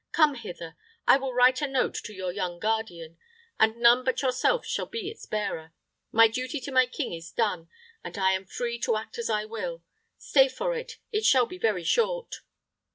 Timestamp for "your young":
2.15-2.57